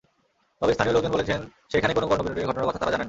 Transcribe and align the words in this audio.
তবে 0.61 0.73
স্থানীয় 0.73 0.93
লোকজন 0.93 1.11
বলেছেন, 1.11 1.39
সেখানে 1.71 1.93
কোনো 1.93 2.07
গণপিটুনির 2.07 2.47
ঘটনার 2.47 2.67
কথা 2.67 2.79
তাঁরা 2.79 2.91
জানেন 2.91 2.93
না। 2.93 2.99